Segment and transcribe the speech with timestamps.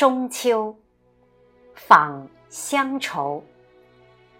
[0.00, 0.74] 中秋，
[1.74, 3.44] 访乡愁。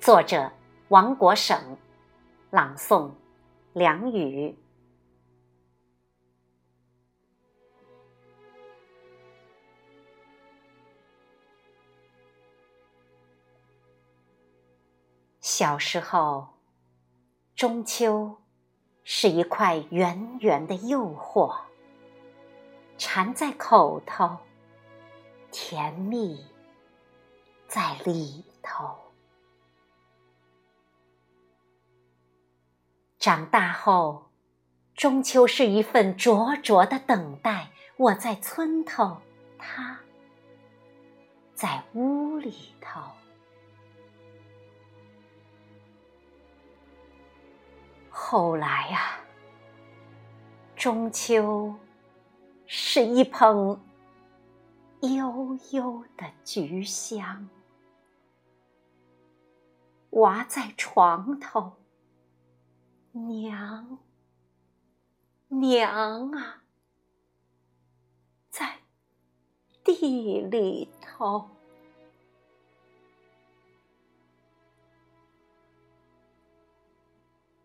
[0.00, 0.50] 作者：
[0.88, 1.76] 王国省。
[2.48, 3.10] 朗诵：
[3.74, 4.56] 梁宇。
[15.42, 16.48] 小时候，
[17.54, 18.38] 中秋
[19.04, 21.54] 是一块圆圆的诱惑，
[22.96, 24.38] 缠在口头。
[25.52, 26.44] 甜蜜
[27.68, 28.96] 在里头。
[33.18, 34.30] 长大后，
[34.96, 37.70] 中秋是一份灼灼的等待。
[37.98, 39.20] 我在村头，
[39.58, 40.00] 他
[41.54, 43.00] 在屋里头。
[48.10, 49.20] 后来呀，
[50.74, 51.76] 中秋
[52.66, 53.78] 是一捧。
[55.02, 57.48] 悠悠的菊香，
[60.10, 61.72] 娃在床头，
[63.10, 63.98] 娘，
[65.48, 66.62] 娘啊，
[68.48, 68.78] 在
[69.82, 71.50] 地里头。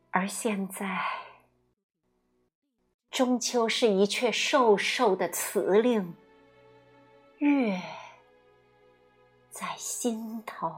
[0.09, 1.05] 而现在，
[3.11, 6.15] 中秋是一阙瘦瘦的词令。
[7.39, 7.79] 月
[9.51, 10.71] 在心头，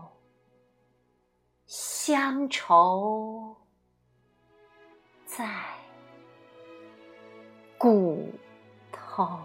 [1.65, 3.55] 乡愁
[5.25, 5.47] 在
[7.77, 8.33] 骨
[8.91, 9.39] 头。